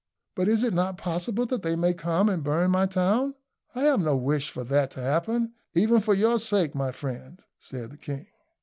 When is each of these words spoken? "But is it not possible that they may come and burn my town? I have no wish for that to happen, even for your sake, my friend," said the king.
"But 0.33 0.47
is 0.49 0.63
it 0.63 0.73
not 0.73 0.97
possible 0.97 1.45
that 1.45 1.61
they 1.61 1.75
may 1.75 1.93
come 1.93 2.27
and 2.27 2.43
burn 2.43 2.71
my 2.71 2.87
town? 2.87 3.35
I 3.75 3.81
have 3.81 3.99
no 3.99 4.15
wish 4.15 4.49
for 4.49 4.63
that 4.63 4.89
to 4.97 4.99
happen, 4.99 5.53
even 5.75 6.01
for 6.01 6.15
your 6.15 6.39
sake, 6.39 6.73
my 6.73 6.91
friend," 6.91 7.39
said 7.59 7.91
the 7.91 7.97
king. 7.97 8.25